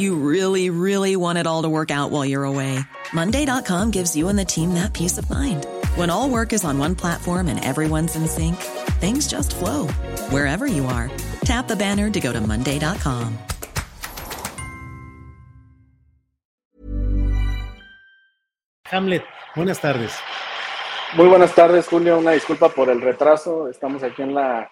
You 0.00 0.14
really, 0.14 0.70
really 0.70 1.14
want 1.14 1.36
it 1.36 1.46
all 1.46 1.60
to 1.60 1.68
work 1.68 1.90
out 1.90 2.10
while 2.10 2.24
you're 2.24 2.44
away. 2.44 2.80
Monday.com 3.12 3.90
gives 3.90 4.16
you 4.16 4.30
and 4.30 4.38
the 4.38 4.46
team 4.46 4.72
that 4.72 4.94
peace 4.94 5.18
of 5.18 5.28
mind. 5.28 5.66
When 5.94 6.08
all 6.08 6.30
work 6.30 6.54
is 6.54 6.64
on 6.64 6.78
one 6.78 6.94
platform 6.94 7.48
and 7.48 7.62
everyone's 7.62 8.16
in 8.16 8.26
sync, 8.26 8.56
things 8.96 9.28
just 9.28 9.54
flow 9.54 9.88
wherever 10.32 10.66
you 10.66 10.86
are. 10.86 11.10
Tap 11.44 11.68
the 11.68 11.76
banner 11.76 12.08
to 12.08 12.18
go 12.18 12.32
to 12.32 12.40
Monday.com. 12.40 13.36
Hamlet, 18.86 19.24
buenas 19.54 19.80
tardes. 19.80 20.12
Muy 21.14 21.28
buenas 21.28 21.54
tardes, 21.54 21.86
Julio. 21.88 22.16
Una 22.16 22.30
disculpa 22.30 22.70
por 22.70 22.88
el 22.88 23.02
retraso. 23.02 23.68
Estamos 23.68 24.02
aquí 24.02 24.22
en 24.22 24.32
la 24.34 24.70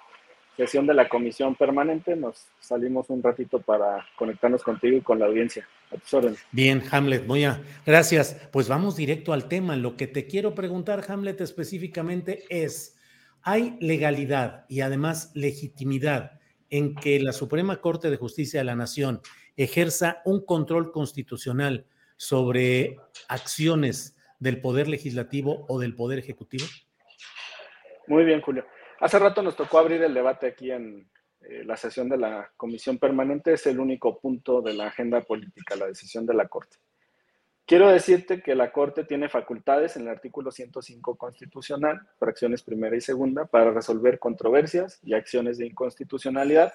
sesión 0.58 0.88
de 0.88 0.94
la 0.94 1.08
comisión 1.08 1.54
permanente. 1.54 2.16
Nos 2.16 2.48
salimos 2.58 3.08
un 3.10 3.22
ratito 3.22 3.60
para 3.60 4.04
conectarnos 4.16 4.62
contigo 4.62 4.96
y 4.96 5.00
con 5.00 5.20
la 5.20 5.26
audiencia. 5.26 5.66
A 5.90 5.96
tus 5.96 6.12
órdenes. 6.12 6.44
Bien, 6.50 6.82
Hamlet, 6.90 7.26
voy 7.26 7.44
a. 7.44 7.62
Gracias. 7.86 8.34
Pues 8.52 8.68
vamos 8.68 8.96
directo 8.96 9.32
al 9.32 9.48
tema. 9.48 9.76
Lo 9.76 9.96
que 9.96 10.08
te 10.08 10.26
quiero 10.26 10.54
preguntar, 10.54 11.04
Hamlet, 11.08 11.40
específicamente 11.40 12.44
es: 12.50 12.98
¿hay 13.42 13.78
legalidad 13.80 14.66
y 14.68 14.80
además 14.80 15.30
legitimidad 15.34 16.40
en 16.70 16.94
que 16.96 17.20
la 17.20 17.32
Suprema 17.32 17.80
Corte 17.80 18.10
de 18.10 18.16
Justicia 18.16 18.60
de 18.60 18.64
la 18.64 18.74
Nación 18.74 19.20
ejerza 19.56 20.22
un 20.24 20.44
control 20.44 20.90
constitucional 20.90 21.86
sobre 22.16 22.96
acciones 23.28 24.16
del 24.40 24.60
Poder 24.60 24.88
Legislativo 24.88 25.66
o 25.68 25.78
del 25.78 25.94
Poder 25.94 26.18
Ejecutivo? 26.18 26.66
Muy 28.08 28.24
bien, 28.24 28.40
Julio. 28.40 28.66
Hace 29.00 29.18
rato 29.20 29.42
nos 29.42 29.54
tocó 29.54 29.78
abrir 29.78 30.02
el 30.02 30.12
debate 30.12 30.48
aquí 30.48 30.72
en 30.72 31.08
eh, 31.42 31.62
la 31.64 31.76
sesión 31.76 32.08
de 32.08 32.16
la 32.16 32.50
Comisión 32.56 32.98
Permanente. 32.98 33.52
Es 33.52 33.64
el 33.66 33.78
único 33.78 34.18
punto 34.18 34.60
de 34.60 34.74
la 34.74 34.88
agenda 34.88 35.20
política, 35.20 35.76
la 35.76 35.86
decisión 35.86 36.26
de 36.26 36.34
la 36.34 36.48
Corte. 36.48 36.78
Quiero 37.64 37.90
decirte 37.90 38.42
que 38.42 38.56
la 38.56 38.72
Corte 38.72 39.04
tiene 39.04 39.28
facultades 39.28 39.96
en 39.96 40.02
el 40.02 40.08
artículo 40.08 40.50
105 40.50 41.16
constitucional, 41.16 42.08
fracciones 42.18 42.62
primera 42.62 42.96
y 42.96 43.00
segunda, 43.00 43.44
para 43.44 43.70
resolver 43.70 44.18
controversias 44.18 44.98
y 45.04 45.14
acciones 45.14 45.58
de 45.58 45.66
inconstitucionalidad. 45.66 46.72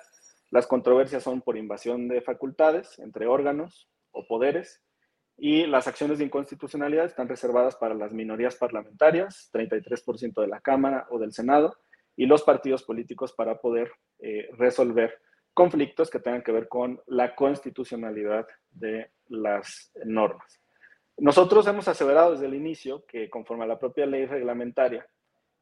Las 0.49 0.67
controversias 0.67 1.23
son 1.23 1.41
por 1.41 1.57
invasión 1.57 2.07
de 2.07 2.21
facultades 2.21 2.99
entre 2.99 3.27
órganos 3.27 3.89
o 4.11 4.25
poderes 4.27 4.81
y 5.35 5.65
las 5.65 5.87
acciones 5.87 6.19
de 6.19 6.25
inconstitucionalidad 6.25 7.05
están 7.05 7.27
reservadas 7.27 7.75
para 7.75 7.95
las 7.95 8.13
minorías 8.13 8.55
parlamentarias, 8.55 9.49
33% 9.51 10.39
de 10.41 10.47
la 10.47 10.61
Cámara 10.61 11.07
o 11.09 11.17
del 11.17 11.33
Senado, 11.33 11.75
y 12.15 12.25
los 12.25 12.43
partidos 12.43 12.83
políticos 12.83 13.33
para 13.33 13.59
poder 13.59 13.91
eh, 14.19 14.49
resolver 14.57 15.19
conflictos 15.53 16.09
que 16.09 16.19
tengan 16.19 16.41
que 16.41 16.51
ver 16.51 16.67
con 16.67 17.01
la 17.07 17.35
constitucionalidad 17.35 18.47
de 18.71 19.11
las 19.27 19.91
normas. 20.05 20.59
Nosotros 21.17 21.67
hemos 21.67 21.87
aseverado 21.87 22.31
desde 22.31 22.47
el 22.47 22.55
inicio 22.55 23.05
que 23.07 23.29
conforme 23.29 23.65
a 23.65 23.67
la 23.67 23.79
propia 23.79 24.05
ley 24.05 24.25
reglamentaria, 24.25 25.05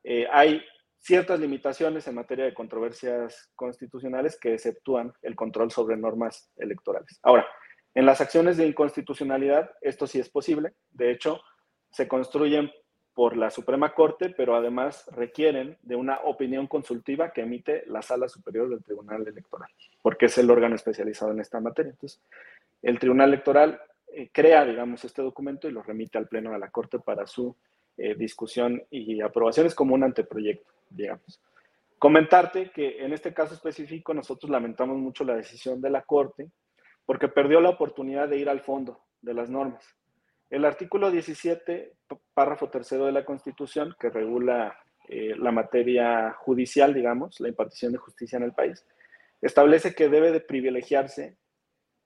eh, 0.03 0.25
hay 0.31 0.63
ciertas 0.97 1.39
limitaciones 1.39 2.07
en 2.07 2.15
materia 2.15 2.45
de 2.45 2.53
controversias 2.53 3.51
constitucionales 3.55 4.39
que 4.39 4.53
exceptúan 4.53 5.11
el 5.21 5.35
control 5.35 5.71
sobre 5.71 5.97
normas 5.97 6.51
electorales. 6.57 7.19
Ahora, 7.23 7.45
en 7.93 8.05
las 8.05 8.21
acciones 8.21 8.57
de 8.57 8.67
inconstitucionalidad, 8.67 9.71
esto 9.81 10.07
sí 10.07 10.19
es 10.19 10.29
posible. 10.29 10.73
De 10.91 11.11
hecho, 11.11 11.41
se 11.91 12.07
construyen 12.07 12.71
por 13.21 13.37
la 13.37 13.51
Suprema 13.51 13.93
Corte, 13.93 14.33
pero 14.35 14.55
además 14.55 15.05
requieren 15.11 15.77
de 15.83 15.95
una 15.95 16.21
opinión 16.23 16.65
consultiva 16.65 17.31
que 17.31 17.41
emite 17.41 17.83
la 17.85 18.01
Sala 18.01 18.27
Superior 18.27 18.67
del 18.67 18.83
Tribunal 18.83 19.27
Electoral, 19.27 19.69
porque 20.01 20.25
es 20.25 20.39
el 20.39 20.49
órgano 20.49 20.73
especializado 20.73 21.31
en 21.31 21.39
esta 21.39 21.59
materia. 21.59 21.91
Entonces, 21.91 22.19
el 22.81 22.97
Tribunal 22.97 23.27
Electoral 23.27 23.79
eh, 24.11 24.31
crea, 24.33 24.65
digamos, 24.65 25.05
este 25.05 25.21
documento 25.21 25.69
y 25.69 25.71
lo 25.71 25.83
remite 25.83 26.17
al 26.17 26.27
Pleno 26.27 26.49
de 26.49 26.57
la 26.57 26.71
Corte 26.71 26.97
para 26.97 27.27
su 27.27 27.55
eh, 27.95 28.15
discusión 28.15 28.81
y 28.89 29.21
aprobación. 29.21 29.67
Es 29.67 29.75
como 29.75 29.93
un 29.93 30.03
anteproyecto, 30.03 30.73
digamos. 30.89 31.39
Comentarte 31.99 32.71
que 32.71 33.05
en 33.05 33.13
este 33.13 33.35
caso 33.35 33.53
específico 33.53 34.15
nosotros 34.15 34.49
lamentamos 34.49 34.97
mucho 34.97 35.23
la 35.25 35.35
decisión 35.35 35.79
de 35.79 35.91
la 35.91 36.01
Corte 36.01 36.49
porque 37.05 37.27
perdió 37.27 37.61
la 37.61 37.69
oportunidad 37.69 38.27
de 38.27 38.37
ir 38.37 38.49
al 38.49 38.61
fondo 38.61 38.99
de 39.21 39.35
las 39.35 39.47
normas. 39.47 39.95
El 40.51 40.65
artículo 40.65 41.09
17, 41.09 41.93
párrafo 42.33 42.69
tercero 42.69 43.05
de 43.05 43.13
la 43.13 43.23
Constitución, 43.23 43.95
que 43.97 44.09
regula 44.09 44.77
eh, 45.07 45.33
la 45.37 45.53
materia 45.53 46.33
judicial, 46.33 46.93
digamos, 46.93 47.39
la 47.39 47.47
impartición 47.47 47.93
de 47.93 47.97
justicia 47.99 48.35
en 48.35 48.43
el 48.43 48.51
país, 48.51 48.85
establece 49.41 49.95
que 49.95 50.09
debe 50.09 50.33
de 50.33 50.41
privilegiarse 50.41 51.37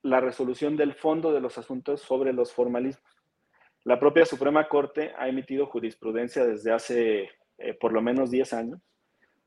la 0.02 0.20
resolución 0.20 0.76
del 0.76 0.94
fondo 0.94 1.32
de 1.32 1.40
los 1.40 1.58
asuntos 1.58 2.00
sobre 2.02 2.32
los 2.32 2.52
formalismos. 2.52 3.04
La 3.82 3.98
propia 3.98 4.24
Suprema 4.24 4.68
Corte 4.68 5.12
ha 5.18 5.26
emitido 5.26 5.66
jurisprudencia 5.66 6.46
desde 6.46 6.72
hace 6.72 7.30
eh, 7.58 7.74
por 7.74 7.92
lo 7.92 8.00
menos 8.00 8.30
10 8.30 8.52
años 8.52 8.80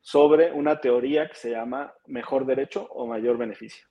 sobre 0.01 0.51
una 0.51 0.81
teoría 0.81 1.29
que 1.29 1.35
se 1.35 1.51
llama 1.51 1.93
mejor 2.05 2.45
derecho 2.45 2.85
o 2.91 3.07
mayor 3.07 3.37
beneficio. 3.37 3.88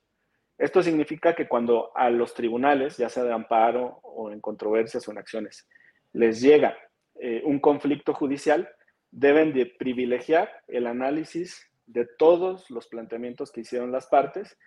Esto 0.59 0.83
significa 0.83 1.33
que 1.33 1.47
cuando 1.47 1.91
a 1.95 2.09
los 2.09 2.33
tribunales, 2.33 2.97
ya 2.97 3.07
sea 3.07 3.23
de 3.23 3.31
amparo 3.31 4.01
o 4.03 4.29
en 4.29 4.41
controversias 4.41 5.07
o 5.07 5.11
en 5.11 5.17
acciones, 5.17 5.65
les 6.11 6.41
llega 6.41 6.77
eh, 7.15 7.41
un 7.45 7.59
conflicto 7.59 8.13
judicial, 8.13 8.69
deben 9.09 9.53
de 9.53 9.65
privilegiar 9.65 10.51
el 10.67 10.85
análisis 10.85 11.65
de 11.85 12.05
todos 12.17 12.69
los 12.69 12.87
planteamientos 12.87 13.53
que 13.53 13.61
hicieron 13.61 13.93
las 13.93 14.07
partes 14.07 14.57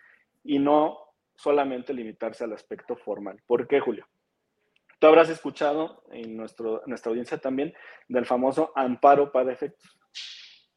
y 0.42 0.58
no 0.58 0.98
solamente 1.36 1.92
limitarse 1.92 2.44
al 2.44 2.54
aspecto 2.54 2.97
formal. 2.97 3.42
¿Por 3.47 3.69
qué, 3.69 3.78
Julio? 3.81 4.06
Tú 4.98 5.08
habrás 5.08 5.28
escuchado 5.28 6.04
en 6.10 6.36
nuestra 6.36 7.10
audiencia 7.10 7.36
también 7.36 7.75
del 8.08 8.25
famoso 8.25 8.72
amparo 8.76 9.31
para 9.31 9.52
efectos. 9.52 9.98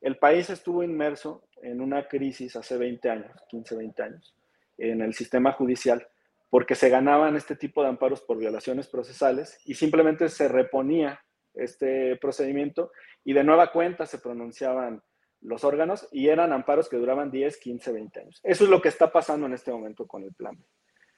El 0.02 0.18
país 0.18 0.50
estuvo 0.50 0.84
inmerso 0.84 1.48
en 1.62 1.80
una 1.80 2.08
crisis 2.08 2.56
hace 2.58 2.78
20 2.78 3.10
años, 3.10 3.32
15, 3.50 3.78
20 3.78 4.04
años, 4.04 4.36
en 4.78 5.02
el 5.02 5.14
sistema 5.14 5.54
judicial 5.54 6.08
porque 6.50 6.76
se 6.76 6.90
ganaban 6.90 7.36
este 7.36 7.56
tipo 7.56 7.82
de 7.82 7.90
amparos 7.90 8.22
por 8.22 8.38
violaciones 8.38 8.88
procesales 8.88 9.60
y 9.66 9.74
simplemente 9.76 10.30
se 10.30 10.48
reponía 10.48 11.20
este 11.54 12.16
procedimiento 12.18 12.92
y 13.24 13.34
de 13.34 13.44
nueva 13.44 13.72
cuenta 13.72 14.06
se 14.06 14.20
pronunciaban 14.20 15.02
los 15.42 15.64
órganos 15.64 16.08
y 16.12 16.30
eran 16.30 16.54
amparos 16.54 16.90
que 16.90 16.98
duraban 16.98 17.30
10, 17.30 17.58
15, 17.58 17.92
20 17.92 18.20
años. 18.20 18.40
Eso 18.44 18.64
es 18.64 18.70
lo 18.70 18.82
que 18.82 18.90
está 18.90 19.12
pasando 19.12 19.46
en 19.48 19.54
este 19.54 19.72
momento 19.72 20.08
con 20.08 20.24
el 20.24 20.34
plan 20.34 20.58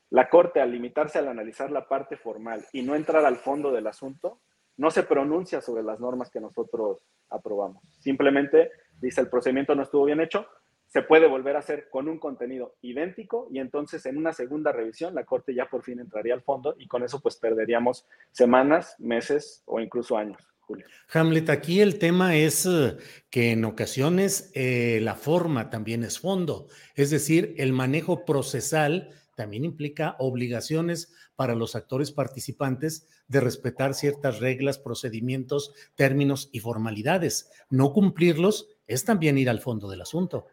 La 0.10 0.30
Corte, 0.30 0.60
al 0.60 0.72
limitarse 0.72 1.20
al 1.20 1.28
analizar 1.28 1.72
la 1.72 1.88
parte 1.88 2.18
formal 2.18 2.66
y 2.74 2.82
no 2.82 2.96
entrar 2.96 3.26
al 3.26 3.38
fondo 3.38 3.72
del 3.72 3.88
asunto, 3.88 4.42
no 4.78 4.92
se 4.92 5.04
pronuncia 5.04 5.62
sobre 5.62 5.84
las 5.84 6.00
normas 6.00 6.30
que 6.30 6.40
nosotros 6.40 7.06
aprobamos. 7.30 7.84
Simplemente 8.00 8.72
dice 9.00 9.22
el 9.22 9.30
procedimiento 9.30 9.76
no 9.76 9.84
estuvo 9.84 10.06
bien 10.06 10.22
hecho, 10.22 10.48
se 10.88 11.02
puede 11.02 11.28
volver 11.28 11.56
a 11.56 11.60
hacer 11.60 11.90
con 11.90 12.08
un 12.08 12.18
contenido 12.18 12.76
idéntico 12.82 13.48
y 13.52 13.60
entonces 13.60 14.06
en 14.06 14.18
una 14.18 14.34
segunda 14.34 14.72
revisión 14.72 15.14
la 15.14 15.26
Corte 15.26 15.54
ya 15.54 15.70
por 15.70 15.84
fin 15.84 16.00
entraría 16.00 16.34
al 16.34 16.42
fondo 16.42 16.76
y 16.78 16.88
con 16.88 17.04
eso 17.04 17.20
pues 17.20 17.36
perderíamos 17.36 18.06
semanas, 18.32 18.96
meses 19.00 19.64
o 19.66 19.80
incluso 19.80 20.18
años. 20.18 20.42
Julio. 20.62 20.86
Hamlet, 21.14 21.50
aquí 21.50 21.80
el 21.80 21.98
tema 21.98 22.36
es 22.36 22.66
eh, 22.66 22.98
que 23.30 23.52
en 23.52 23.64
ocasiones 23.64 24.52
eh, 24.54 25.00
la 25.02 25.16
forma 25.16 25.70
también 25.70 26.04
es 26.04 26.20
fondo, 26.20 26.68
es 26.96 27.10
decir, 27.10 27.54
el 27.58 27.72
manejo 27.72 28.26
procesal 28.26 29.12
también 29.38 29.64
implica 29.64 30.16
obligaciones 30.20 31.14
para 31.38 31.54
los 31.54 31.76
actores 31.76 32.12
participantes 32.12 33.08
de 33.28 33.40
respetar 33.40 33.94
ciertas 33.94 34.40
reglas, 34.40 34.80
procedimientos, 34.80 35.74
términos 35.96 36.50
y 36.52 36.60
formalidades. 36.60 37.52
No 37.70 37.94
cumplirlos 37.94 38.68
es 38.88 39.06
también 39.06 39.38
ir 39.38 39.50
al 39.50 39.62
fondo 39.62 39.90
del 39.90 40.02
asunto. 40.02 40.48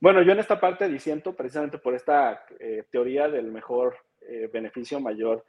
Bueno, 0.00 0.22
yo 0.22 0.32
en 0.32 0.38
esta 0.38 0.60
parte 0.60 0.88
disiento 0.88 1.34
precisamente 1.34 1.78
por 1.78 1.94
esta 1.94 2.44
eh, 2.60 2.84
teoría 2.90 3.28
del 3.28 3.50
mejor 3.50 3.96
eh, 4.28 4.48
beneficio, 4.52 5.00
mayor 5.00 5.44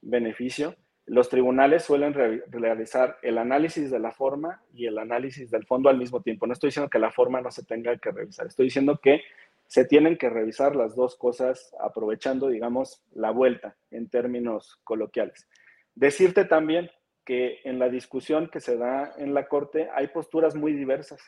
beneficio. 0.00 0.74
Los 1.06 1.28
tribunales 1.28 1.84
suelen 1.84 2.14
realizar 2.14 3.18
el 3.22 3.38
análisis 3.38 3.90
de 3.90 3.98
la 3.98 4.12
forma 4.12 4.62
y 4.72 4.86
el 4.86 4.98
análisis 4.98 5.50
del 5.50 5.66
fondo 5.66 5.88
al 5.88 5.98
mismo 5.98 6.22
tiempo. 6.22 6.46
No 6.46 6.52
estoy 6.52 6.68
diciendo 6.68 6.90
que 6.90 6.98
la 6.98 7.10
forma 7.10 7.40
no 7.40 7.50
se 7.50 7.64
tenga 7.64 7.96
que 7.98 8.12
revisar, 8.12 8.46
estoy 8.46 8.66
diciendo 8.66 9.00
que 9.02 9.22
se 9.66 9.84
tienen 9.84 10.16
que 10.16 10.28
revisar 10.28 10.76
las 10.76 10.94
dos 10.94 11.16
cosas 11.16 11.74
aprovechando, 11.80 12.48
digamos, 12.48 13.02
la 13.14 13.30
vuelta 13.30 13.74
en 13.90 14.08
términos 14.08 14.78
coloquiales. 14.84 15.48
Decirte 15.94 16.44
también 16.44 16.90
que 17.24 17.60
en 17.64 17.78
la 17.78 17.88
discusión 17.88 18.48
que 18.48 18.60
se 18.60 18.76
da 18.76 19.12
en 19.16 19.34
la 19.34 19.48
Corte 19.48 19.88
hay 19.94 20.08
posturas 20.08 20.54
muy 20.54 20.72
diversas. 20.72 21.20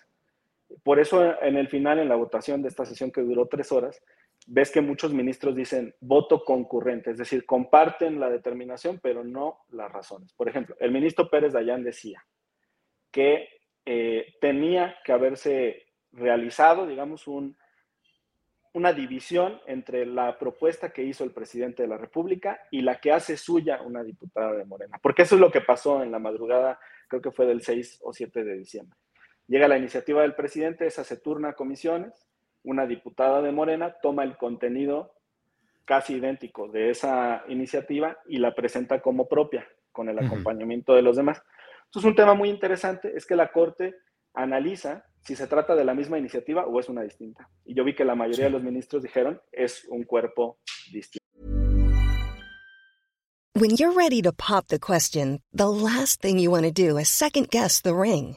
Por 0.83 0.99
eso 0.99 1.41
en 1.43 1.57
el 1.57 1.69
final, 1.69 1.99
en 1.99 2.09
la 2.09 2.17
votación 2.17 2.63
de 2.63 2.69
esta 2.69 2.85
sesión 2.85 3.11
que 3.11 3.21
duró 3.21 3.47
tres 3.47 3.73
horas, 3.73 4.03
ves 4.47 4.71
que 4.71 4.81
muchos 4.81 5.13
ministros 5.13 5.55
dicen 5.55 5.95
voto 6.01 6.45
concurrente, 6.45 7.11
es 7.11 7.19
decir, 7.19 7.47
comparten 7.47 8.21
la 8.21 8.31
determinación, 8.31 9.01
pero 9.03 9.25
no 9.25 9.65
las 9.71 9.91
razones. 9.91 10.33
Por 10.35 10.49
ejemplo, 10.49 10.77
el 10.81 10.91
ministro 10.91 11.31
Pérez 11.31 11.53
Dayán 11.53 11.83
decía 11.83 12.25
que 13.11 13.49
eh, 13.87 14.35
tenía 14.41 14.97
que 15.05 15.13
haberse 15.13 15.87
realizado, 16.13 16.87
digamos, 16.87 17.27
un, 17.27 17.57
una 18.75 18.93
división 18.93 19.61
entre 19.67 20.05
la 20.05 20.39
propuesta 20.39 20.93
que 20.93 21.05
hizo 21.05 21.25
el 21.25 21.31
presidente 21.31 21.83
de 21.83 21.89
la 21.89 21.97
República 21.97 22.61
y 22.71 22.83
la 22.83 23.01
que 23.01 23.13
hace 23.13 23.37
suya 23.37 23.81
una 23.83 24.03
diputada 24.03 24.53
de 24.53 24.65
Morena, 24.65 24.99
porque 25.01 25.23
eso 25.23 25.37
es 25.37 25.41
lo 25.41 25.51
que 25.51 25.61
pasó 25.61 26.03
en 26.03 26.11
la 26.11 26.19
madrugada, 26.19 26.79
creo 27.09 27.23
que 27.23 27.31
fue 27.31 27.47
del 27.47 27.63
6 27.63 28.01
o 28.03 28.13
7 28.13 28.43
de 28.45 28.59
diciembre. 28.59 28.99
Llega 29.47 29.69
la 29.69 29.77
iniciativa 29.77 30.23
del 30.23 30.35
presidente, 30.35 30.87
esa 30.87 31.05
se 31.05 31.19
turna 31.19 31.51
a 31.51 31.55
comisiones, 31.55 32.27
una 32.63 32.87
diputada 32.87 33.43
de 33.43 33.53
Morena 33.53 33.97
toma 34.03 34.25
el 34.25 34.39
contenido 34.39 35.13
casi 35.85 36.15
idéntico 36.15 36.69
de 36.69 36.89
esa 36.89 37.45
iniciativa 37.49 38.17
y 38.27 38.39
la 38.39 38.55
presenta 38.55 39.03
como 39.03 39.29
propia, 39.29 39.69
con 39.93 40.09
el 40.09 40.19
acompañamiento 40.19 40.95
de 40.95 41.03
los 41.03 41.17
demás. 41.17 41.43
Entonces, 41.85 42.09
un 42.09 42.17
tema 42.17 42.33
muy 42.33 42.49
interesante 42.49 43.13
es 43.15 43.27
que 43.27 43.37
la 43.37 43.53
Corte 43.53 43.95
analiza 44.33 45.05
si 45.21 45.37
se 45.37 45.47
trata 45.47 45.75
de 45.75 45.85
la 45.85 45.95
misma 45.95 46.19
iniciativa 46.19 46.67
o 46.67 46.81
es 46.81 46.89
una 46.89 47.03
distinta. 47.03 47.49
Y 47.67 47.75
yo 47.75 47.85
vi 47.85 47.95
que 47.95 48.05
la 48.05 48.15
mayoría 48.15 48.47
de 48.47 48.51
los 48.51 48.63
ministros 48.63 49.03
dijeron 49.03 49.41
es 49.53 49.87
un 49.91 50.05
cuerpo 50.05 50.59
distinto. 50.91 51.23
When 53.57 53.77
you're 53.77 53.95
ready 53.95 54.21
to 54.23 54.33
pop 54.33 54.67
the 54.69 54.81
question, 54.81 55.41
the 55.53 55.69
last 55.69 56.21
thing 56.21 56.39
you 56.39 56.51
want 56.51 56.65
to 56.65 56.73
do 56.73 56.99
is 56.99 57.09
second 57.09 57.51
guess 57.51 57.81
the 57.83 57.95
ring. 57.95 58.37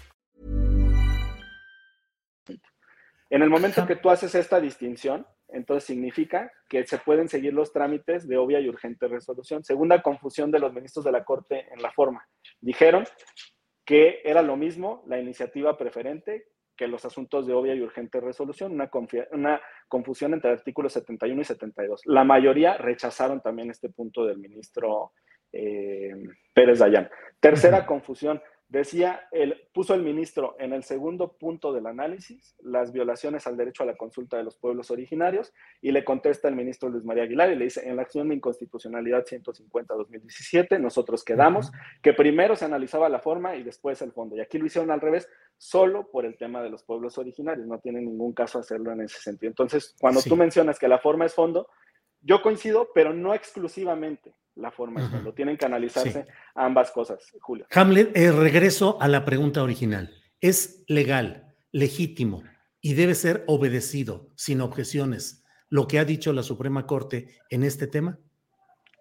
En 3.31 3.41
el 3.41 3.49
momento 3.49 3.87
que 3.87 3.95
tú 3.95 4.09
haces 4.09 4.35
esta 4.35 4.59
distinción, 4.59 5.25
entonces 5.47 5.85
significa 5.85 6.51
que 6.67 6.85
se 6.85 6.97
pueden 6.97 7.29
seguir 7.29 7.53
los 7.53 7.71
trámites 7.71 8.27
de 8.27 8.37
obvia 8.37 8.59
y 8.59 8.67
urgente 8.67 9.07
resolución. 9.07 9.63
Segunda 9.63 10.01
confusión 10.01 10.51
de 10.51 10.59
los 10.59 10.73
ministros 10.73 11.05
de 11.05 11.13
la 11.13 11.23
Corte 11.23 11.65
en 11.71 11.81
la 11.81 11.93
forma. 11.93 12.27
Dijeron 12.59 13.05
que 13.85 14.19
era 14.25 14.41
lo 14.41 14.57
mismo 14.57 15.05
la 15.07 15.17
iniciativa 15.17 15.77
preferente 15.77 16.49
que 16.75 16.89
los 16.89 17.05
asuntos 17.05 17.47
de 17.47 17.53
obvia 17.53 17.73
y 17.73 17.81
urgente 17.81 18.19
resolución, 18.19 18.73
una, 18.73 18.89
una 19.31 19.61
confusión 19.87 20.33
entre 20.33 20.51
artículos 20.51 20.91
71 20.91 21.41
y 21.41 21.45
72. 21.45 22.01
La 22.07 22.25
mayoría 22.25 22.75
rechazaron 22.77 23.39
también 23.39 23.69
este 23.69 23.87
punto 23.87 24.25
del 24.25 24.39
ministro 24.39 25.13
eh, 25.53 26.11
Pérez 26.53 26.79
Dayán. 26.79 27.09
Tercera 27.39 27.85
confusión, 27.85 28.41
Decía, 28.71 29.27
el, 29.33 29.67
puso 29.73 29.93
el 29.93 30.01
ministro 30.01 30.55
en 30.57 30.71
el 30.71 30.83
segundo 30.83 31.33
punto 31.33 31.73
del 31.73 31.87
análisis 31.87 32.55
las 32.63 32.93
violaciones 32.93 33.45
al 33.45 33.57
derecho 33.57 33.83
a 33.83 33.85
la 33.85 33.97
consulta 33.97 34.37
de 34.37 34.45
los 34.45 34.55
pueblos 34.55 34.91
originarios 34.91 35.51
y 35.81 35.91
le 35.91 36.05
contesta 36.05 36.47
el 36.47 36.55
ministro 36.55 36.87
Luis 36.87 37.03
María 37.03 37.23
Aguilar 37.23 37.51
y 37.51 37.57
le 37.57 37.65
dice, 37.65 37.85
en 37.85 37.97
la 37.97 38.03
acción 38.03 38.29
de 38.29 38.35
inconstitucionalidad 38.35 39.25
150-2017 39.25 40.79
nosotros 40.79 41.25
quedamos 41.25 41.69
que 42.01 42.13
primero 42.13 42.55
se 42.55 42.63
analizaba 42.63 43.09
la 43.09 43.19
forma 43.19 43.57
y 43.57 43.63
después 43.63 44.01
el 44.03 44.13
fondo. 44.13 44.37
Y 44.37 44.39
aquí 44.39 44.57
lo 44.57 44.67
hicieron 44.67 44.89
al 44.89 45.01
revés, 45.01 45.27
solo 45.57 46.09
por 46.09 46.25
el 46.25 46.37
tema 46.37 46.63
de 46.63 46.69
los 46.69 46.83
pueblos 46.83 47.17
originarios. 47.17 47.67
No 47.67 47.79
tiene 47.79 47.99
ningún 47.99 48.31
caso 48.31 48.57
hacerlo 48.57 48.93
en 48.93 49.01
ese 49.01 49.19
sentido. 49.19 49.49
Entonces, 49.49 49.97
cuando 49.99 50.21
tú 50.21 50.37
mencionas 50.37 50.79
que 50.79 50.87
la 50.87 50.99
forma 50.99 51.25
es 51.25 51.33
fondo, 51.33 51.67
yo 52.21 52.41
coincido, 52.41 52.87
pero 52.93 53.11
no 53.13 53.33
exclusivamente 53.33 54.33
la 54.55 54.71
forma 54.71 55.01
es 55.01 55.09
fondo. 55.09 55.33
Tienen 55.33 55.57
que 55.57 55.65
analizarse 55.65 56.25
ambas 56.55 56.91
cosas, 56.91 57.23
Julio. 57.39 57.65
Hamlet, 57.71 58.15
eh, 58.15 58.31
regreso 58.31 59.01
a 59.01 59.07
la 59.07 59.25
pregunta 59.25 59.63
original. 59.63 60.13
¿Es 60.39 60.83
legal, 60.87 61.53
legítimo 61.71 62.43
y 62.81 62.95
debe 62.95 63.15
ser 63.15 63.43
obedecido 63.47 64.29
sin 64.35 64.61
objeciones 64.61 65.45
lo 65.69 65.87
que 65.87 65.99
ha 65.99 66.05
dicho 66.05 66.33
la 66.33 66.43
Suprema 66.43 66.85
Corte 66.85 67.37
en 67.49 67.63
este 67.63 67.87
tema? 67.87 68.19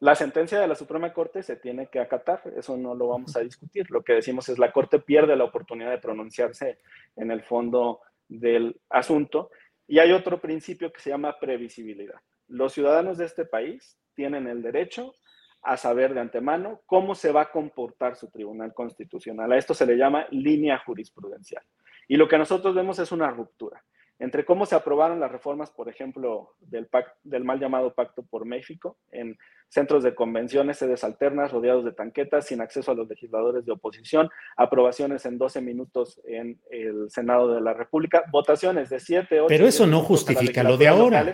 La 0.00 0.14
sentencia 0.14 0.58
de 0.58 0.66
la 0.66 0.74
Suprema 0.74 1.12
Corte 1.12 1.42
se 1.42 1.56
tiene 1.56 1.88
que 1.88 2.00
acatar, 2.00 2.42
eso 2.56 2.76
no 2.76 2.94
lo 2.94 3.08
vamos 3.08 3.36
a 3.36 3.40
discutir. 3.40 3.90
Lo 3.90 4.02
que 4.02 4.14
decimos 4.14 4.48
es 4.48 4.58
la 4.58 4.72
Corte 4.72 4.98
pierde 4.98 5.36
la 5.36 5.44
oportunidad 5.44 5.90
de 5.90 5.98
pronunciarse 5.98 6.78
en 7.16 7.30
el 7.30 7.42
fondo 7.42 8.00
del 8.26 8.80
asunto. 8.88 9.50
Y 9.86 9.98
hay 9.98 10.12
otro 10.12 10.40
principio 10.40 10.90
que 10.90 11.00
se 11.00 11.10
llama 11.10 11.38
previsibilidad. 11.38 12.18
Los 12.48 12.72
ciudadanos 12.72 13.18
de 13.18 13.26
este 13.26 13.44
país 13.44 13.98
tienen 14.14 14.46
el 14.46 14.62
derecho 14.62 15.14
a 15.62 15.76
saber 15.76 16.14
de 16.14 16.20
antemano 16.20 16.80
cómo 16.86 17.14
se 17.14 17.32
va 17.32 17.42
a 17.42 17.50
comportar 17.50 18.16
su 18.16 18.30
tribunal 18.30 18.72
constitucional. 18.74 19.52
A 19.52 19.58
esto 19.58 19.74
se 19.74 19.86
le 19.86 19.96
llama 19.96 20.26
línea 20.30 20.78
jurisprudencial. 20.78 21.62
Y 22.08 22.16
lo 22.16 22.28
que 22.28 22.38
nosotros 22.38 22.74
vemos 22.74 22.98
es 22.98 23.12
una 23.12 23.30
ruptura 23.30 23.82
entre 24.20 24.44
cómo 24.44 24.66
se 24.66 24.74
aprobaron 24.74 25.18
las 25.18 25.32
reformas, 25.32 25.70
por 25.70 25.88
ejemplo, 25.88 26.54
del, 26.60 26.88
del 27.24 27.42
mal 27.42 27.58
llamado 27.58 27.94
Pacto 27.94 28.22
por 28.22 28.44
México, 28.44 28.98
en 29.10 29.38
centros 29.68 30.02
de 30.02 30.14
convenciones, 30.14 30.76
sedes 30.76 31.04
alternas, 31.04 31.52
rodeados 31.52 31.86
de 31.86 31.92
tanquetas, 31.92 32.46
sin 32.46 32.60
acceso 32.60 32.92
a 32.92 32.94
los 32.94 33.08
legisladores 33.08 33.64
de 33.64 33.72
oposición, 33.72 34.28
aprobaciones 34.58 35.24
en 35.24 35.38
12 35.38 35.62
minutos 35.62 36.20
en 36.26 36.60
el 36.70 37.08
Senado 37.08 37.54
de 37.54 37.62
la 37.62 37.72
República, 37.72 38.24
votaciones 38.30 38.90
de 38.90 39.00
7, 39.00 39.40
8... 39.40 39.46
Pero 39.48 39.66
eso 39.66 39.86
no 39.86 40.00
justifica 40.00 40.62
lo 40.62 40.76
de 40.76 40.88
ahora. 40.88 41.32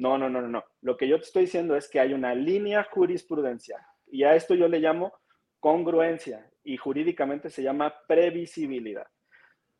No, 0.00 0.16
no, 0.16 0.30
no, 0.30 0.40
no. 0.40 0.64
Lo 0.80 0.96
que 0.96 1.06
yo 1.06 1.18
te 1.18 1.24
estoy 1.24 1.42
diciendo 1.42 1.76
es 1.76 1.86
que 1.86 2.00
hay 2.00 2.14
una 2.14 2.34
línea 2.34 2.84
jurisprudencial 2.90 3.82
y 4.06 4.24
a 4.24 4.34
esto 4.34 4.54
yo 4.54 4.66
le 4.66 4.80
llamo 4.80 5.12
congruencia 5.58 6.50
y 6.64 6.78
jurídicamente 6.78 7.50
se 7.50 7.62
llama 7.62 7.94
previsibilidad. 8.08 9.06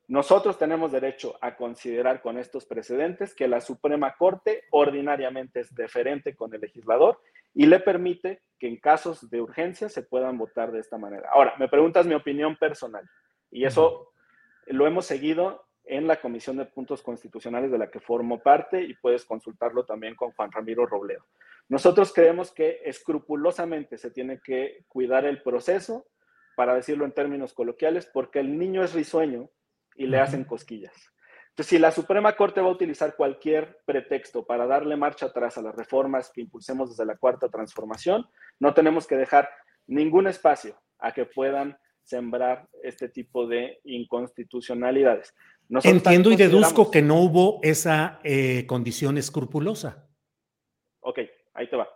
Nosotros 0.09 0.59
tenemos 0.59 0.93
derecho 0.93 1.39
a 1.41 1.57
considerar 1.57 2.21
con 2.21 2.37
estos 2.37 2.67
precedentes 2.67 3.35
que 3.35 3.49
la 3.49 3.63
Suprema 3.63 4.15
Corte 4.19 4.65
ordinariamente 4.73 5.61
es 5.61 5.75
deferente 5.75 6.37
con 6.37 6.53
el 6.53 6.61
legislador 6.61 7.19
y 7.55 7.65
le 7.65 7.81
permite 7.81 8.43
que 8.59 8.69
en 8.69 8.77
casos 8.77 9.31
de 9.31 9.41
urgencia 9.41 9.89
se 9.89 10.03
puedan 10.03 10.37
votar 10.37 10.71
de 10.71 10.81
esta 10.81 10.99
manera. 10.99 11.31
Ahora, 11.33 11.55
me 11.59 11.69
preguntas 11.69 12.05
mi 12.05 12.15
opinión 12.15 12.59
personal 12.59 13.09
y 13.51 13.65
eso 13.65 14.13
lo 14.67 14.87
hemos 14.87 15.07
seguido 15.07 15.65
en 15.91 16.07
la 16.07 16.21
Comisión 16.21 16.57
de 16.57 16.67
Puntos 16.67 17.03
Constitucionales 17.03 17.73
de 17.73 17.79
la 17.79 17.91
que 17.91 17.99
formo 17.99 18.39
parte 18.39 18.81
y 18.81 18.95
puedes 18.95 19.25
consultarlo 19.25 19.85
también 19.85 20.15
con 20.15 20.31
Juan 20.31 20.53
Ramiro 20.53 20.87
Robledo. 20.87 21.27
Nosotros 21.69 22.13
creemos 22.13 22.53
que 22.53 22.81
escrupulosamente 22.85 23.99
se 23.99 24.13
tiene 24.13 24.41
que 24.41 24.85
cuidar 24.87 25.25
el 25.25 25.43
proceso 25.43 26.07
para 26.55 26.75
decirlo 26.75 27.05
en 27.05 27.13
términos 27.13 27.55
coloquiales, 27.55 28.07
porque 28.07 28.39
el 28.39 28.57
niño 28.57 28.85
es 28.85 28.95
risueño 28.95 29.51
y 29.97 30.07
le 30.07 30.21
hacen 30.21 30.45
cosquillas. 30.45 30.95
Entonces, 31.49 31.71
si 31.71 31.79
la 31.81 31.91
Suprema 31.91 32.37
Corte 32.37 32.61
va 32.61 32.69
a 32.69 32.73
utilizar 32.73 33.17
cualquier 33.17 33.79
pretexto 33.85 34.47
para 34.47 34.67
darle 34.67 34.97
marcha 34.97 35.27
atrás 35.27 35.59
a 35.59 35.63
las 35.63 35.75
reformas 35.75 36.31
que 36.33 36.41
impulsemos 36.41 36.91
desde 36.91 37.05
la 37.05 37.17
cuarta 37.17 37.49
transformación, 37.49 38.29
no 38.61 38.75
tenemos 38.75 39.09
que 39.09 39.17
dejar 39.17 39.51
ningún 39.89 40.29
espacio 40.29 40.81
a 41.01 41.13
que 41.13 41.25
puedan 41.25 41.77
sembrar 42.05 42.69
este 42.83 43.09
tipo 43.09 43.47
de 43.47 43.81
inconstitucionalidades. 43.85 45.35
Entiendo 45.85 46.33
y 46.33 46.37
deduzco 46.37 46.91
que 46.91 47.03
no 47.03 47.21
hubo 47.21 47.61
esa 47.63 48.21
eh, 48.25 48.67
condición 48.67 49.19
escrupulosa. 49.19 50.09
Ok, 51.01 51.21
ahí 51.55 51.69
te 51.69 51.77
va. 51.77 51.89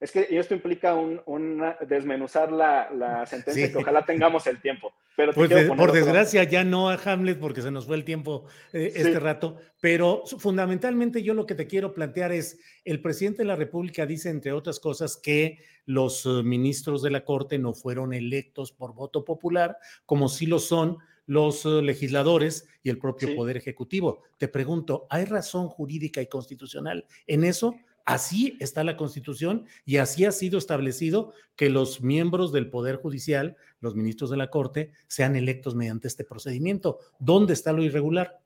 Es 0.00 0.10
que 0.12 0.26
esto 0.30 0.54
implica 0.54 0.94
un, 0.94 1.62
desmenuzar 1.86 2.50
la, 2.50 3.24
sentencia 3.26 3.70
que 3.70 3.78
ojalá 3.78 4.04
tengamos 4.04 4.46
el 4.46 4.60
tiempo. 4.60 4.92
Pero 5.14 5.34
pues 5.34 5.50
por 5.68 5.92
desgracia 5.92 6.44
ya 6.44 6.64
no 6.64 6.88
a 6.88 6.94
Hamlet 6.94 7.38
porque 7.38 7.60
se 7.60 7.70
nos 7.70 7.84
fue 7.84 7.96
el 7.96 8.04
tiempo 8.04 8.46
eh, 8.72 8.92
este 8.94 9.20
rato, 9.20 9.58
pero 9.80 10.22
fundamentalmente 10.38 11.22
yo 11.22 11.34
lo 11.34 11.44
que 11.44 11.54
te 11.54 11.66
quiero 11.66 11.92
plantear 11.92 12.32
es, 12.32 12.58
el 12.86 13.02
presidente 13.02 13.38
de 13.42 13.48
la 13.48 13.56
República 13.56 14.06
dice, 14.06 14.30
entre 14.30 14.52
otras 14.52 14.80
cosas, 14.80 15.18
que 15.22 15.58
los 15.84 16.24
eh, 16.24 16.42
ministros 16.42 17.02
de 17.02 17.10
la 17.10 17.24
Corte 17.24 17.58
no 17.58 17.74
fueron 17.74 18.14
electos 18.14 18.72
por 18.72 18.94
voto 18.94 19.22
popular, 19.22 19.76
como 20.06 20.30
sí 20.30 20.46
lo 20.46 20.58
son 20.58 20.96
los 21.26 21.64
eh, 21.66 21.82
legisladores 21.82 22.68
y 22.82 22.90
el 22.90 22.98
propio 22.98 23.34
Poder 23.36 23.56
Ejecutivo. 23.56 24.22
Te 24.38 24.48
pregunto, 24.48 25.06
¿hay 25.10 25.24
razón 25.24 25.68
jurídica 25.68 26.20
y 26.20 26.26
constitucional 26.26 27.06
en 27.26 27.44
eso? 27.44 27.74
Así 28.04 28.56
está 28.60 28.82
la 28.82 28.96
Constitución 28.96 29.66
y 29.84 29.98
así 29.98 30.24
ha 30.24 30.32
sido 30.32 30.58
establecido 30.58 31.32
que 31.54 31.70
los 31.70 32.02
miembros 32.02 32.50
del 32.52 32.70
Poder 32.70 32.96
Judicial, 32.96 33.56
los 33.80 33.94
ministros 33.94 34.30
de 34.30 34.36
la 34.36 34.50
Corte, 34.50 34.92
sean 35.06 35.36
electos 35.36 35.74
mediante 35.74 36.08
este 36.08 36.24
procedimiento. 36.24 36.98
¿Dónde 37.18 37.52
está 37.52 37.72
lo 37.72 37.82
irregular? 37.82 38.40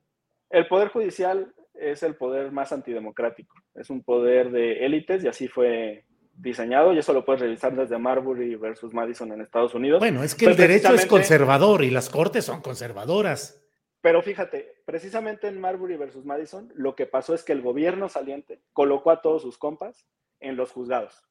El 0.50 0.66
Poder 0.66 0.88
Judicial 0.88 1.54
es 1.74 2.02
el 2.02 2.14
poder 2.16 2.52
más 2.52 2.72
antidemocrático. 2.72 3.56
Es 3.74 3.90
un 3.90 4.02
poder 4.02 4.50
de 4.50 4.84
élites 4.84 5.24
y 5.24 5.28
así 5.28 5.48
fue 5.48 6.04
diseñado 6.36 6.92
y 6.92 6.98
eso 6.98 7.12
lo 7.12 7.24
puedes 7.24 7.42
revisar 7.42 7.74
desde 7.74 7.98
Marbury 7.98 8.56
versus 8.56 8.92
Madison 8.92 9.32
en 9.32 9.40
Estados 9.40 9.74
Unidos. 9.74 10.00
Bueno, 10.00 10.22
es 10.22 10.34
que 10.34 10.46
el 10.46 10.56
derecho 10.56 10.94
es 10.94 11.06
conservador 11.06 11.84
y 11.84 11.90
las 11.90 12.10
cortes 12.10 12.44
son 12.44 12.60
conservadoras. 12.60 13.60
Pero 14.00 14.20
fíjate, 14.22 14.82
precisamente 14.84 15.48
en 15.48 15.60
Marbury 15.60 15.96
versus 15.96 16.24
Madison, 16.26 16.70
lo 16.74 16.94
que 16.94 17.06
pasó 17.06 17.34
es 17.34 17.42
que 17.42 17.52
el 17.52 17.62
gobierno 17.62 18.08
saliente 18.08 18.60
colocó 18.72 19.10
a 19.10 19.22
todos 19.22 19.42
sus 19.42 19.56
compas 19.56 20.06
en 20.40 20.56
los 20.56 20.72
juzgados 20.72 21.24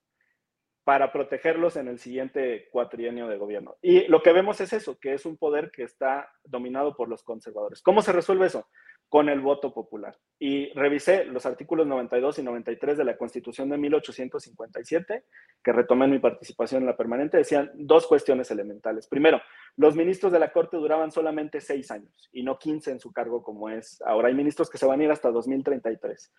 para 0.84 1.14
protegerlos 1.14 1.78
en 1.78 1.88
el 1.88 2.00
siguiente 2.00 2.68
cuatrienio 2.72 3.28
de 3.28 3.38
gobierno. 3.38 3.78
Y 3.82 4.08
lo 4.08 4.22
que 4.22 4.34
vemos 4.34 4.60
es 4.60 4.74
eso, 4.74 5.00
que 5.00 5.14
es 5.14 5.26
un 5.26 5.38
poder 5.38 5.72
que 5.72 5.84
está 5.84 6.30
dominado 6.44 6.96
por 6.96 7.08
los 7.08 7.24
conservadores. 7.24 7.82
¿Cómo 7.82 8.02
se 8.02 8.12
resuelve 8.12 8.48
eso? 8.48 8.68
Con 9.14 9.30
el 9.30 9.42
voto 9.42 9.72
popular. 9.72 10.18
Y 10.40 10.74
revisé 10.74 11.24
los 11.26 11.46
artículos 11.46 11.86
92 11.86 12.40
y 12.40 12.42
93 12.42 12.98
de 12.98 13.04
la 13.04 13.16
Constitución 13.16 13.70
de 13.70 13.78
1857, 13.78 15.26
que 15.64 15.72
retomé 15.72 16.06
en 16.06 16.12
mi 16.14 16.18
participación 16.18 16.82
en 16.82 16.88
la 16.88 16.98
permanente, 16.98 17.38
decían 17.38 17.70
dos 17.76 18.08
cuestiones 18.08 18.50
elementales. 18.50 19.08
Primero, 19.08 19.40
los 19.76 19.96
ministros 19.96 20.32
de 20.32 20.40
la 20.40 20.52
Corte 20.52 20.78
duraban 20.78 21.12
solamente 21.12 21.62
seis 21.62 21.92
años 21.92 22.28
y 22.32 22.42
no 22.42 22.58
15 22.58 22.90
en 22.90 23.00
su 23.00 23.14
cargo 23.14 23.44
como 23.44 23.70
es 23.70 24.02
ahora. 24.02 24.30
Hay 24.30 24.34
ministros 24.34 24.68
que 24.68 24.80
se 24.80 24.88
van 24.88 25.00
a 25.00 25.04
ir 25.04 25.12
hasta 25.12 25.30
2033. 25.30 26.34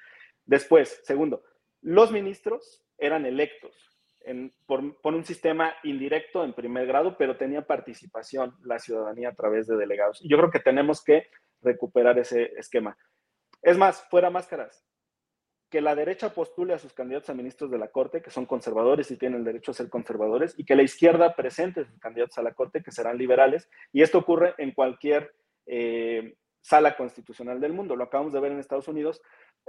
Después, 0.45 1.00
segundo, 1.04 1.45
los 1.81 2.11
ministros 2.11 2.85
eran 2.99 3.25
electos 3.25 3.95
por, 4.66 5.00
por, 5.00 5.14
un 5.14 5.25
sistema 5.25 5.75
indirecto 5.85 6.43
en 6.43 6.54
primer 6.54 6.87
grado, 6.87 7.16
pero 7.16 7.37
tenía 7.37 7.66
participación 7.66 8.57
la 8.64 8.81
ciudadanía 8.81 9.28
a 9.28 9.35
través 9.35 9.69
de 9.69 9.76
delegados. 9.76 10.21
Yo 10.25 10.38
creo 10.38 10.50
que 10.50 10.59
tenemos 10.59 11.04
que 11.04 11.28
recuperar 11.64 12.18
ese 12.18 12.52
esquema. 12.56 12.97
Es 13.62 13.78
más, 13.78 14.02
fuera 14.09 14.30
máscaras, 14.30 14.85
que 15.71 15.80
la 15.80 15.94
derecha 15.97 16.33
postule 16.33 16.75
a 16.75 16.78
sus 16.78 16.92
candidatos 16.92 17.30
a 17.30 17.35
ministros 17.35 17.71
de 17.71 17.78
la 17.78 17.88
Corte, 17.88 18.23
que 18.23 18.30
son 18.30 18.47
conservadores 18.47 19.11
y 19.11 19.16
tienen 19.16 19.40
el 19.40 19.44
derecho 19.44 19.73
a 19.73 19.75
ser 19.75 19.88
conservadores, 19.88 20.54
y 20.56 20.64
que 20.64 20.76
la 20.76 20.83
izquierda 20.83 21.35
presente 21.35 21.85
sus 21.85 21.99
candidatos 21.99 22.38
a 22.38 22.42
la 22.42 22.54
Corte, 22.54 22.83
que 22.83 22.92
serán 22.92 23.18
liberales. 23.18 23.68
Y 23.92 24.02
esto 24.02 24.18
ocurre 24.18 24.54
en 24.59 24.73
cualquier 24.73 25.35
eh, 25.66 26.37
sala 26.64 26.97
constitucional 26.97 27.61
del 27.61 27.75
mundo. 27.75 27.94
Lo 27.94 28.04
acabamos 28.04 28.33
de 28.33 28.40
ver 28.40 28.52
en 28.52 28.59
Estados 28.59 28.88
Unidos 28.88 29.21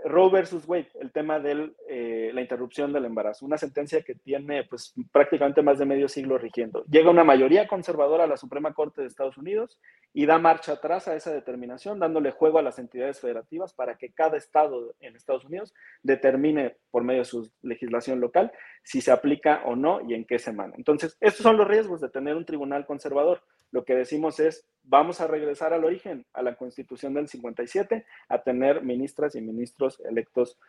Roe 0.04 0.30
versus 0.30 0.68
Wade, 0.68 0.90
el 1.00 1.12
tema 1.12 1.40
de 1.40 1.74
eh, 1.90 2.32
la 2.34 2.42
interrupción 2.42 2.92
del 2.94 3.06
embarazo, 3.06 3.46
una 3.46 3.58
sentencia 3.58 4.02
que 4.02 4.16
tiene 4.16 4.64
pues, 4.64 4.94
prácticamente 5.12 5.62
más 5.62 5.80
de 5.80 5.86
medio 5.86 6.08
siglo 6.08 6.38
rigiendo. 6.38 6.84
Llega 6.86 7.10
una 7.10 7.24
mayoría 7.24 7.68
conservadora 7.68 8.26
a 8.26 8.28
la 8.28 8.38
Suprema 8.38 8.74
Corte 8.74 9.02
de 9.02 9.08
Estados 9.08 9.38
Unidos 9.38 9.80
y 10.14 10.26
da 10.26 10.38
marcha 10.38 10.74
atrás 10.74 11.08
a 11.08 11.16
esa 11.16 11.34
determinación, 11.34 12.00
dándole 12.00 12.32
juego 12.32 12.60
a 12.60 12.62
las 12.62 12.78
entidades 12.78 13.20
federativas 13.20 13.74
para 13.74 13.98
que 13.98 14.14
cada 14.14 14.38
estado 14.38 14.96
en 15.00 15.16
Estados 15.16 15.46
Unidos 15.46 15.74
determine 16.04 16.78
por 16.92 17.04
medio 17.04 17.22
de 17.22 17.26
su 17.26 17.52
legislación 17.62 18.20
local 18.20 18.52
si 18.84 19.02
se 19.02 19.12
aplica 19.12 19.64
o 19.66 19.76
no 19.76 20.02
y 20.08 20.14
en 20.14 20.26
qué 20.26 20.40
semana. 20.40 20.74
Entonces, 20.78 21.18
estos 21.20 21.42
son 21.42 21.58
los 21.58 21.68
riesgos 21.68 22.02
de 22.02 22.10
tener 22.10 22.36
un 22.36 22.46
tribunal 22.46 22.86
conservador. 22.86 23.42
Lo 23.72 23.86
que 23.86 23.96
decimos 23.96 24.40
es, 24.40 24.68
vamos 24.84 25.22
a 25.22 25.28
regresar 25.28 25.74
al 25.74 25.84
origen, 25.84 26.26
a 26.34 26.42
la 26.42 26.56
constitución 26.56 27.14
del 27.14 27.28
57, 27.28 28.06
a 28.30 28.44
tener 28.44 28.84
ministras 28.84 29.36
y 29.36 29.42
ministros 29.42 30.00
electos 30.02 30.60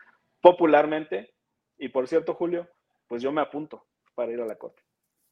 popularmente. 0.41 1.33
Y 1.77 1.89
por 1.89 2.07
cierto, 2.07 2.33
Julio, 2.33 2.67
pues 3.07 3.21
yo 3.21 3.31
me 3.31 3.41
apunto 3.41 3.85
para 4.15 4.31
ir 4.31 4.41
a 4.41 4.45
la 4.45 4.55
corte. 4.55 4.81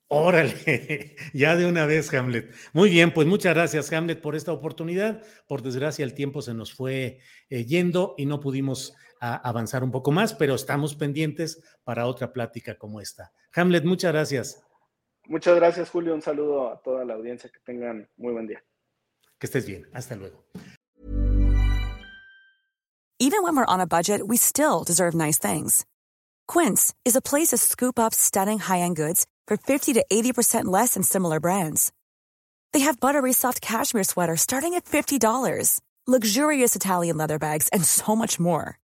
Órale, 0.07 1.15
ya 1.34 1.55
de 1.55 1.65
una 1.65 1.88
vez, 1.88 2.13
Hamlet. 2.13 2.53
Muy 2.74 2.89
bien, 2.91 3.12
pues 3.12 3.25
muchas 3.27 3.55
gracias, 3.55 3.91
Hamlet, 3.91 4.22
por 4.22 4.36
esta 4.36 4.51
oportunidad. 4.51 5.24
Por 5.48 5.63
desgracia, 5.63 6.05
el 6.05 6.13
tiempo 6.13 6.43
se 6.43 6.53
nos 6.53 6.74
fue 6.74 7.19
eh, 7.50 7.65
yendo 7.65 8.13
y 8.17 8.27
no 8.27 8.39
pudimos 8.39 8.95
avanzar 9.19 9.84
un 9.84 9.91
poco 9.91 10.12
más, 10.12 10.36
pero 10.36 10.53
estamos 10.53 10.95
pendientes 10.95 11.63
para 11.84 12.05
otra 12.05 12.31
plática 12.31 12.77
como 12.77 13.01
esta. 13.01 13.31
Hamlet, 13.53 13.84
muchas 13.84 14.12
gracias. 14.12 14.63
Muchas 15.27 15.55
gracias, 15.55 15.89
Julio. 15.89 16.13
Un 16.13 16.22
saludo 16.22 16.72
a 16.72 16.82
toda 16.82 17.05
la 17.05 17.15
audiencia. 17.15 17.50
Que 17.50 17.60
tengan 17.65 18.08
muy 18.17 18.34
buen 18.34 18.48
día. 18.48 18.60
Que 19.39 19.48
estés 19.48 19.65
bien. 19.65 19.86
Hasta 19.94 20.15
luego. 20.15 20.44
Even 23.17 23.44
when 23.44 23.55
we're 23.55 23.65
on 23.65 23.79
a 23.79 23.88
budget, 23.88 24.27
we 24.27 24.36
still 24.38 24.84
deserve 24.84 25.15
nice 25.15 25.39
things. 25.39 25.86
Quince 26.48 26.94
is 27.05 27.15
a 27.15 27.22
place 27.22 27.50
to 27.50 27.58
scoop 27.58 27.98
up 27.98 28.13
stunning 28.13 28.60
high-end 28.60 28.98
goods 28.98 29.25
for 29.48 29.58
50 29.58 29.94
to 29.94 30.05
80% 30.12 30.65
less 30.65 30.96
than 30.96 31.03
similar 31.03 31.39
brands. 31.39 31.94
They 32.74 32.82
have 32.82 33.00
buttery 33.00 33.32
soft 33.32 33.62
cashmere 33.62 34.03
sweaters 34.03 34.41
starting 34.41 34.74
at 34.74 34.84
$50, 34.84 35.79
luxurious 36.05 36.75
Italian 36.75 37.15
leather 37.15 37.39
bags, 37.39 37.70
and 37.70 37.86
so 37.86 38.17
much 38.17 38.38
more. 38.38 38.79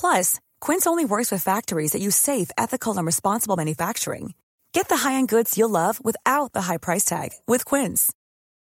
Plus, 0.00 0.40
Quince 0.60 0.86
only 0.86 1.04
works 1.04 1.30
with 1.30 1.42
factories 1.42 1.92
that 1.92 2.02
use 2.02 2.16
safe, 2.16 2.50
ethical, 2.58 2.96
and 2.96 3.06
responsible 3.06 3.56
manufacturing. 3.56 4.34
Get 4.72 4.88
the 4.88 4.96
high-end 4.96 5.28
goods 5.28 5.56
you'll 5.56 5.70
love 5.70 6.00
without 6.04 6.52
the 6.52 6.62
high 6.62 6.78
price 6.78 7.04
tag 7.04 7.30
with 7.46 7.64
Quince. 7.64 8.12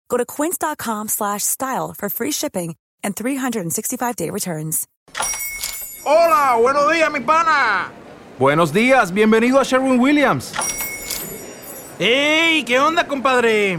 Go 0.09 0.17
to 0.17 0.27
quince.com/style 0.27 1.95
for 1.99 2.09
free 2.11 2.33
shipping 2.33 2.75
and 3.03 3.17
365-day 3.17 4.31
returns. 4.31 4.87
Hola, 6.05 6.57
buenos 6.61 6.91
días, 6.93 7.11
mi 7.13 7.21
pana. 7.21 7.91
Buenos 8.39 8.73
días, 8.73 9.13
bienvenido 9.13 9.61
a 9.61 9.65
Sherwin 9.65 10.01
Williams. 10.01 10.53
¡Ey! 11.99 12.65
¿Qué 12.65 12.81
onda, 12.81 13.07
compadre? 13.07 13.79